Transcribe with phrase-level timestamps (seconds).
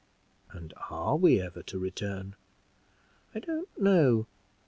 [0.49, 2.35] "And are we ever to return?"
[3.35, 4.25] "I don't know.